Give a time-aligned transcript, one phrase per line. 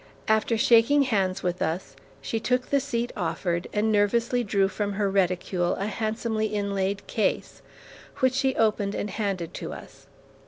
[0.27, 5.07] After shaking hands with us, she took the seat offered, and nervously drew from her
[5.11, 7.61] reticule a handsomely inlaid case,
[8.17, 10.07] which she opened and handed to us.